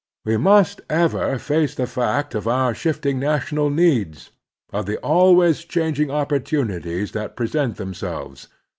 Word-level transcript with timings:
We 0.25 0.35
must 0.35 0.81
ever 0.89 1.37
face 1.37 1.75
the 1.75 1.85
fact 1.85 2.33
of 2.33 2.47
our 2.47 2.73
shifting 2.73 3.19
national 3.19 3.69
needs, 3.69 4.31
of 4.73 4.87
the 4.87 4.97
always 4.97 5.63
changing 5.63 6.09
opportunities 6.09 7.11
that 7.11 7.35
present 7.35 7.77
themselves. 7.77 8.47